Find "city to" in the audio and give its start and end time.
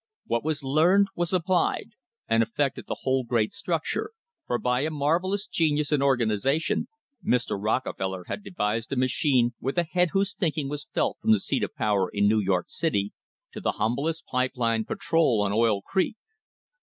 12.69-13.61